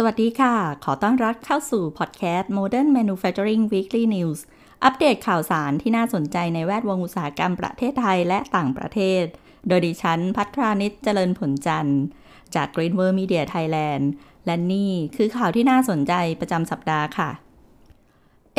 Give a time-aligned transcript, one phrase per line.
[0.00, 0.54] สวัสดีค่ะ
[0.84, 4.40] ขอต้อนรับเข้าสู่พอดแคสต์ Modern Manufacturing Weekly News
[4.84, 9.24] อัปเดตข่าวสารที่น่าสนใจในแวดวงอุตสาหกรรมประเทศไทยและต่างประเทศ
[9.68, 12.00] โดยดิฉันพัทรานิชเจริญผลจันทร์
[12.54, 14.04] จาก Greenworld Media Thailand
[14.46, 17.30] และนี่คือข่าวที่น่าสนใจประจำสัปดาห์ค่ะ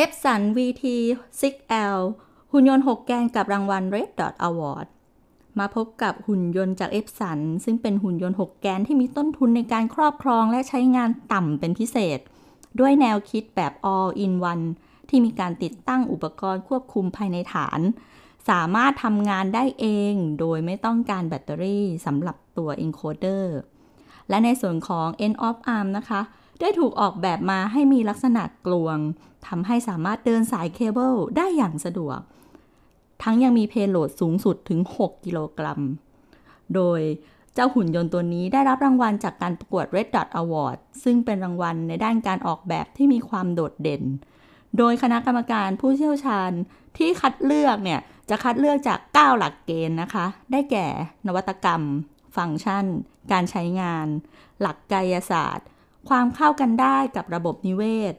[0.04, 0.84] Epson VT
[1.40, 1.98] 6L
[2.52, 4.86] หุ่นยนต์ 6 แกนกับรางวัล Red Dot Award
[5.58, 12.18] มาพบกับหุ่นยนต์จากเอฟสันซึ่งเป็นหุ่นยนต์ 6 แกนที่มีต้นทุนในการครอบครองและใช้งานต่ำเป็นพิเศษ
[12.80, 14.64] ด้วยแนวคิดแบบ all in one
[15.08, 17.80] ที่มีการติดตั้งอุปกรณ์ควบคุมภายในฐาน
[18.50, 23.44] สามารถทำงานได้เองโดยไม่ต้องการแบตเตอรี่สำหรับตัว encoder
[24.28, 26.20] และในส่วนของ end of arm นะคะ
[26.60, 28.98] ได้ถูกออกแบบมาให้มีลักษณะกลวง
[29.46, 32.18] ทำให้สามารถเดินสายเคเบิลได้อย่างสะดวก
[33.22, 35.80] ทั้งยังมีเพโลดสูงสุดถึง 6 กิโลกรัม
[36.74, 37.00] โดย
[37.54, 44.02] เจ้าหุ่นยนต์ตัวนี้ได้รับรางวัลจากการประกวด Red Dot Award ซึ่งเป็นรางวัลในด้านการออกแบบที่มีความโดดเด่น
[44.78, 46.50] โดยคณะกรรมการผู้เชี่ยวชาญ
[46.96, 50.86] ที่คัดเลือกเนี่ย จะคัดเลือกจาก 9 หลักเกณฑ์นะคะ ได้แก่
[51.26, 51.82] นวัตกรรม
[52.36, 52.84] ฟังก์ชัน
[53.32, 54.06] การใช้งาน
[54.60, 55.66] หลักกายศาสตร์
[56.08, 58.14] ความเข้ากันได้กับระบบนิเวศ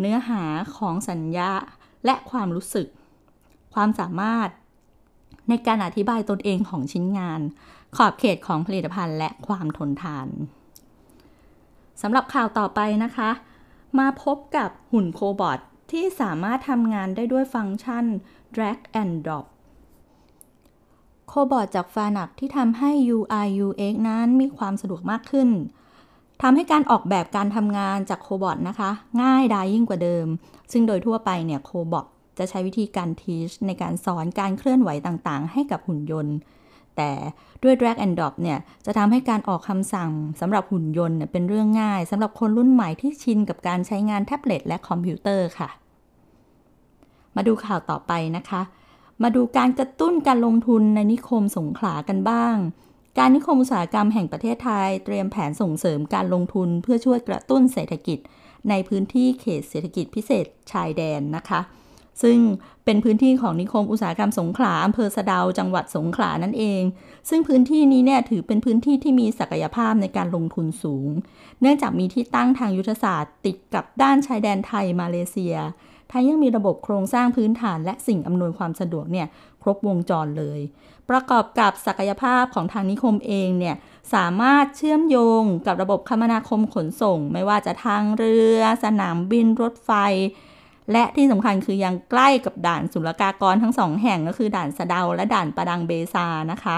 [0.00, 0.42] เนื้อหา
[0.76, 1.52] ของสัญญา
[2.04, 2.86] และความรู้สึก
[3.74, 4.48] ความสามารถ
[5.48, 7.40] ในการอธิบายตนเองของชิ้นงาน
[7.96, 10.28] ขอบเขตของผลิตภัณฑ์และความทนทาน
[12.02, 13.30] สำหรับข่าวต่อไปนะคะ
[13.98, 15.58] มาพบกับหุ่นโคบอท
[15.90, 18.04] ที่สามารถทำงานได้ด้วยฟังก์ชัน
[18.54, 19.46] drag and drop
[21.28, 25.48] โคบอทจากฟานักที่ทำให้ UI UX นั้นมีความสะดวกมากขึ้น
[26.42, 28.90] ทำให้การออกแบบการทำงานจากโคบอทนะคะ
[29.22, 30.26] ง่ายดายยิ่งกว่าเดิม
[30.72, 32.06] ซึ่งโดยทั่วไปเนี่ยโคบอท
[32.38, 36.36] จะใช้วิธีการทีชในการสอนการเคลื่อนไหวต่างๆ ให้กับหุ่นยนต์
[36.96, 37.10] แต่
[37.62, 40.10] ด้วย drag and drop เนี่ย จะทำให้การออกคำสั่ง
[40.40, 45.68] สำหรับหุ่นยนต์เป็นเรื่องง่ายสำหรับคนรุ่นใหม่ที่ชินกับการใช้งานแท็บเล็ตและคอมพิวเตอร์ค่ะ
[47.36, 48.62] มาดูข่าวต่อไปนะคะ
[49.22, 52.56] มาดูการกระตุ้นการลงทุนในนิคมสงขลากันบ้าง
[53.18, 58.18] การนิคมอุตสาหกรรมแห่งประเทศไทย เตรียมแผนส่งเสริมการลงทุนเพื่อช่วยกระตุ้นเศรษฐกิจ
[58.70, 61.60] ในพื้นที่เขตเศรษฐกิจพิเศษชายแดนนะคะ
[62.22, 62.38] ซึ่ง
[62.84, 66.82] เป็นพื้นที่ของนิคมอุตสาหกรรมสงขลาอำเภอสะดาวจังหวัดสงขลานั่นเอง
[67.28, 71.08] ซึ่งพื้นที่นี้เนี่ยถือเป็นพื้นที่ที่มีศักยภาพในการลงทุนสูง
[71.60, 75.56] เนื่องจากมีที่ตั้งทางยุทธศาสตร์ ติดกับด้านชายแดนไทยมาเลเซีย
[76.12, 79.26] ทั้งยังมีระบบโครงสร้างพื้นฐานและสิ่งอำนวยความสะดวกเนี่ย
[79.62, 80.60] ครบวงจรเลย
[81.10, 83.76] ประกอบกับศักยภาพของทางนิคมเองเนี่ย
[84.14, 89.90] สามารถเชื่อมโยงกับระบบคมนาคมขนส่ง ไม่ว่าจะทางเรือ สนามบินรถไฟ
[90.92, 96.76] และที่สำคัญคือยังใกล้กับด่านศุลกากรทั้งสองแห่งก็คือด่านสะเดาและด่านประดังเบซานะคะ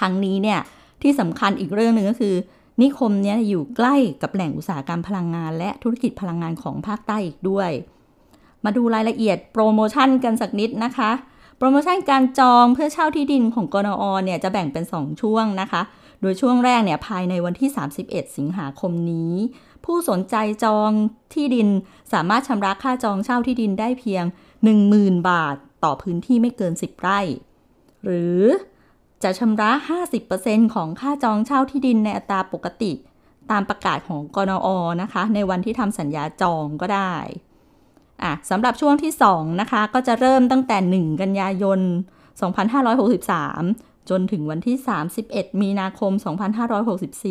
[0.00, 0.60] ทั้งนี้เนี่ย
[1.02, 2.34] ที่สำคัญอีกเรื่องหนึ่งก็คือ
[2.82, 7.70] นิคมนี้อยู่ใกล้กับแหล่งอุตสาหกรรมพลังงาน และธุรกิจพลังงานของภาคใต้อีกด้วย
[8.64, 11.10] มาดูรายละเอียดโปรโมชั่นกันสักนิดนะคะ
[11.60, 15.82] โปรโมชั่นการจองเพื่อเช่าที่ดินของกนอเนี่ยจะแบ่งเป็น 2 ช่วงนะคะ
[16.20, 17.70] โดยช่วงแรกเนี่ยภายในวันที่
[18.02, 19.34] 31 สิงหาคมนี้
[19.84, 20.90] ผู้สนใจจอง
[21.34, 21.68] ที่ดิน
[22.12, 24.24] สามารถชำระค่าจองเช่าที่ดินได้เพียง
[24.76, 27.20] 10,000 บาทต่อพื้นที่ไม่เกิน 10 ไร่
[28.04, 28.40] หรือ
[29.22, 29.70] จะชำระ
[30.22, 32.92] 50%ของค่าจองเช่าที่ดินในอัตราปกติ
[33.50, 34.68] ตามประกาศของกนอ
[35.02, 37.14] นะคะ ในวันที่ทำสัญญาจองก็ได้
[38.22, 41.80] อะสำหรับช่วงที่ 2 นะคะ ก็จะเริ่มตั้งแต่ 1 กันยายน
[43.14, 44.76] 2563 จนถึงวันที่
[45.18, 46.12] 31 มีนาคม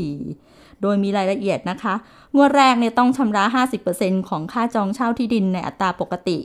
[0.01, 1.93] 2564 โดยมีรายละเอียดนะคะ
[2.35, 3.43] งวดแรกเนี่ยต้องชำระ
[3.87, 6.39] 50%ของค่าจองเช่าที่ดินในอัตราปกติ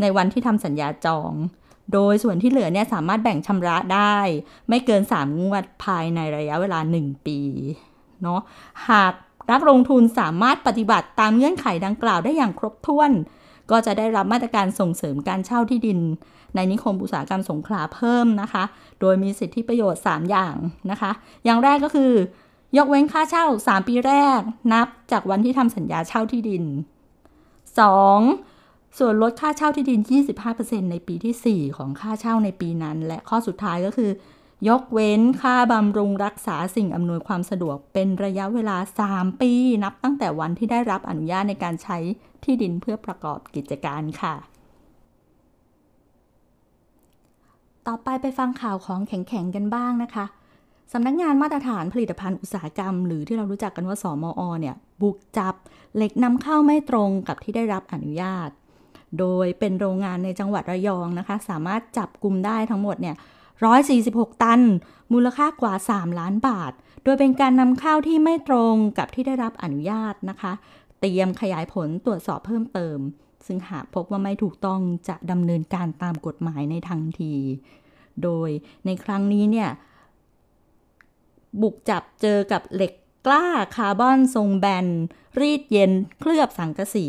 [0.00, 1.32] ในวันที่ทำสัญญาจอง
[1.92, 4.16] โดยส่วนที่เหลือเนี่ยสามารถแบ่งชำระได้
[4.68, 7.38] ไม่เกิน 3 งวดภายในระยะเวลา 1 ปี
[8.22, 8.40] เนาะ
[8.90, 9.12] หาก
[9.52, 13.10] นักลงทุนสามารถปฏิบัติตามเงื่อนไขดังกล่าวได้อย่างครบถ้วน
[13.70, 15.98] ก็จะได้รับมาตรการส่งเสริมการเช่าที่ดิน
[16.54, 18.64] ในนิคมอุตสาหกรรมสงขลาเพิ่มนะคะ
[19.00, 20.56] โดยมีสิทธิประโยชน์ 3 อย่าง
[20.90, 21.10] นะคะ
[21.44, 22.12] อย่างแรกก็คือ
[22.76, 24.40] ยกเว้นค่าเช่า 3 ปีแรก
[24.72, 26.64] นับจากวันที่ทำสัญญาเช่าที่ดิน
[27.80, 28.98] 2.
[28.98, 30.00] ส่วนลดค่าเช่าที่ดิน
[30.46, 34.10] 25%ในปีที่ 4 ของค่าเช่าในปีนั้น และข้อสุดท้ายก็คือ
[34.68, 38.76] ยกเว้นค่าบำรุงรักษาสิ่งอำนวยความสะดวกเป็นระยะเวลา
[39.08, 39.52] 3 ปี
[39.84, 41.98] นับตั้งแต่วันที่ได้รับอนุญาตในการใช้
[42.44, 44.34] ที่ดินเพื่อประกอบกิจการค่ะ
[47.86, 50.26] ต่อไปไปฟังข่าวของแข็งๆกันบ้างนะคะ
[50.92, 55.54] สำนักงงานมาตรฐานผลิตภัณฑ์อุตสาหกรรม หรือที่เรารู้จักกันว่าสอมอเนี่ยบุกจับ
[55.96, 58.50] เหล็กนำเข้าไม่ตรงกับที่ได้รับอนุญาต
[59.18, 63.16] โดยเป็นโรงงานในจังหวัดระยองนะคะ สามารถจับกลุ่มได้ทั้งหมดเนี่ย
[63.62, 64.60] 146 ตัน
[65.12, 66.72] มูลค่ากว่า 3 ล้านบาท
[67.04, 70.52] โดยเป็นการนำเข้าที่ไม่ตรงกับที่ได้รับอนุญาตนะคะ
[71.00, 72.98] เตรียมขยายผลตรวจสอบเพิ่มเติม
[73.46, 77.34] ซึ่งหากพบว่าไม่ถูกต้องจะดำเนินการตามกฎหมายในทันที
[78.22, 78.48] โดย
[78.86, 79.70] ในครั้งนี้เนี่ย
[81.62, 82.92] บุกจับเจอกับเหล็ก
[83.26, 83.46] กล้า
[83.76, 84.86] คาร์บอนทรงแบน
[85.40, 87.08] รีดเย็นเคลือบสังกะสี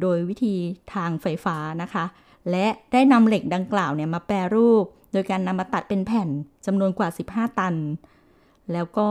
[0.00, 0.56] โดยวิธี
[0.94, 2.04] ทางไฟฟ้านะคะ
[2.50, 4.84] และได้นำเหล็กดังกล่าวเนี่ยมาแปรรูป
[5.16, 6.28] ดยการนำมาตัดเป็นแผ่น
[6.66, 7.74] จำนวนกว่า 15 ตัน
[8.72, 9.08] แล้วก็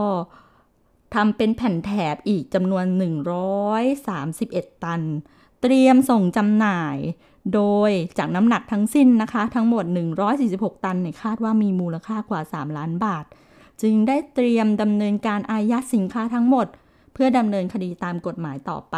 [1.15, 2.85] ทำเป็นแผ่นแถบอีกจำนวน
[4.05, 5.01] 131 ตัน
[5.61, 6.97] เตรียมส่งจำหน่าย
[7.53, 9.85] โดยจากน้ำหนักทั้งสิ้นนะคะ ทั้งหมด
[10.35, 13.25] 146 ตันเนี่ยคาดว่ามีมูลค่ากว่า 3 ล้านบาท
[13.81, 16.67] จึงได้เตรียมดำเนินการอายัดสินค้าทั้งหมด
[17.13, 18.97] เพื่อดำเนินคดีตามกฎหมายต่อไป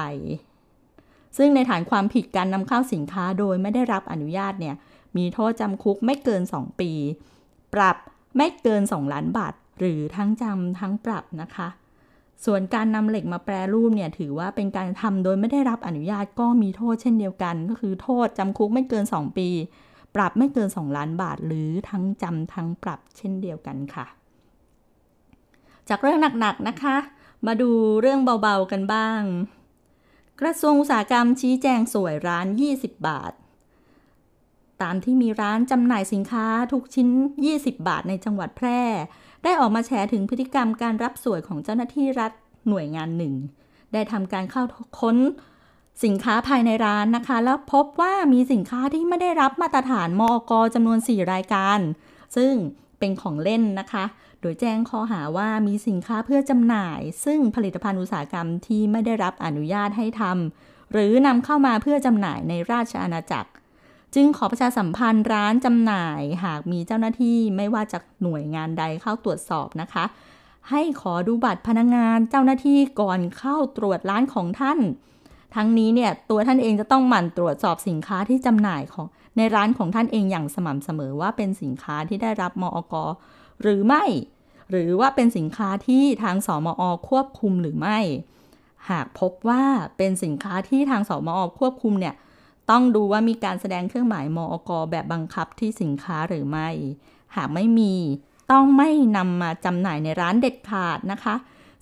[1.37, 4.75] ซึ่งในฐานความผิดการนำเข้าสินค้าโดยไม่ได้รับอนุญาตเนี่ย
[5.17, 6.91] มีโทษจำคุกไม่เกิน 2 ปี
[7.73, 7.97] ปรับ
[8.37, 11.67] ไม่เกิน 2 ล้านบาท หรือทั้งจำทั้งปรับนะคะ
[12.45, 19.49] ส่วนการนำเหล็กมาแปรรูปเนี่ยถือว่าเป็นการทำโดยไม่ได้รับอนุญาตก็มีโทษเช่นเดียวกัน ก็คือโทษจำคุกไม่เกิน 2 ปี
[20.15, 24.05] ปรับไม่เกิน 2 ล้านบาท หรือทั้งจำทั้งปรับเช่นเดียวกันค่ะ
[25.89, 26.97] จากเรื่องหนักๆนะคะ
[27.47, 27.69] มาดู
[28.01, 29.21] เรื่องเบาๆกันบ้าง
[30.41, 32.47] กระทรวงอุตสาหกรรมชี้แจงสวยร้าน
[32.77, 33.33] 20 บาท
[34.81, 37.07] ตามที่มีร้านจำหน่ายสินค้าทุกชิ้น
[37.47, 38.81] 20 บาทในจังหวัดแพร่
[39.43, 42.31] ได้ออกมาแฉถึงพฤติกรรมการรับสวยของเจ้าหน้าที่รัฐ
[42.69, 43.33] หน่วยงานหนึ่ง
[43.93, 44.63] ได้ทำการเข้า
[44.99, 45.17] ค้น
[46.03, 51.79] สินค้าภายในร้านนะคะ แล้วพบว่ามีสินค้าที่ไม่ได้รับมาตรฐานมอกจำนวน 4 รายการ
[52.35, 52.53] ซึ่ง
[52.99, 54.03] เป็นของเล่นนะคะ
[54.41, 63.49] โดยแจ้งข้อหาว่ามีสินค้าเพื่อจำหน่าย ซึ่งผลิตภัณฑ์อุตสาหกรรมที่ไม่ได้รับอนุญาตให้ทำหรือนำเข้ามาเพื่อจำหน่ายในราชอาณาจักร
[64.15, 70.05] จึงขอประชาสัมพันธ์ร้านจำหน่าย หากมีเจ้าหน้าที่ไม่ว่าจากหน่วยงานใดเข้าตรวจสอบนะคะ
[70.69, 74.79] ให้ขอดูบัตรพนักงงานเจ้าหน้าที่ก่อนเข้าตรวจร้านของท่าน
[75.55, 79.07] ทั้งนี้เนี่ยตัวท่านเองจะต้องหมั่นตรวจสอบสินค้าที่จำหน่ายของ
[79.37, 82.95] ในร้านของท่านเองอย่างสม่ำเสมอว่าเป็นสินค้าที่ได้รับมอก
[83.61, 84.03] หรือไม่
[84.69, 87.99] หรือว่าเป็นสินค้าที่ทางสมอควบคุมหรือไม่
[88.89, 89.63] หากพบว่า
[89.97, 92.15] เป็นสินค้าที่ทางสมอควบคุมเนี่ย
[92.69, 96.69] ต้องดูว่ามีการแสดงเครื่องหมายมอกแบบบังคับที่สินค้าหรือไม่
[97.35, 97.93] หากไม่มี
[98.51, 101.35] ต้องไม่นำมาจำหน่ายในร้านเด็ดขาดนะคะ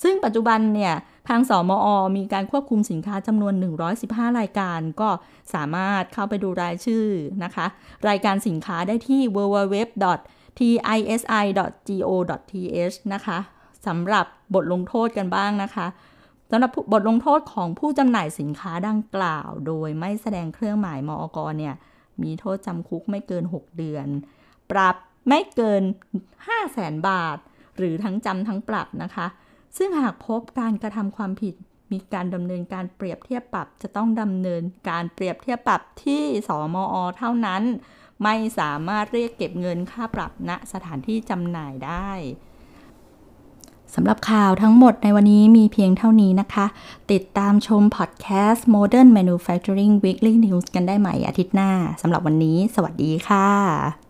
[0.03, 0.93] ซึ่งปัจจุบันเนี่ย
[1.29, 1.87] ทางสมอ
[2.17, 3.53] มีการควบคุมสินค้าจำนวน
[3.95, 5.09] 115 รายการ ก็
[5.53, 7.05] สามารถเข้าไปดูรายชื่อ
[7.43, 7.65] นะคะ
[8.09, 9.75] รายการสินค้าได้ที่ www
[10.57, 11.77] tisi.go.th
[13.13, 13.39] นะคะ
[13.85, 15.87] สำหรับบทลงโทษกันบ้างนะคะ
[16.49, 21.75] สำหรับบทลงโทษของผู้จำหน่ายสินค้าดังกล่าว โดยไม่แสดงเครื่องหมายมอกเนี่ย
[22.23, 24.07] มีโทษจำคุกไม่เกิน 6 เดือน
[24.71, 24.95] ปรับ
[25.29, 25.83] ไม่เกิน
[26.23, 27.37] 5 0 0แสนบาท
[27.77, 29.27] หรือทั้งจำทั้งปรับนะคะ
[29.77, 31.55] ซึ่งหากพบการกระทำความผิด
[31.91, 37.63] มีการดำเนินการเปรียบเทียบปรับ จะต้องดำเนินการเปรียบเทียบปรับที่สอมอเท่านั้น
[38.23, 42.09] ไม่สามารถเรียกเก็บเงินค่าปรับณสถานที่จำหน่ายได้
[43.95, 46.65] สำหรับข่าวทั้งหมดในวันนี้มีเพียงเท่านี้นะคะ
[47.11, 51.71] ติดตามชมพอดแคสต์ Modern Manufacturing Weekly News กันได้ใหม่อาทิตย์หน้า
[52.01, 54.04] สำหรับวันนี้ สวัสดีค่ะ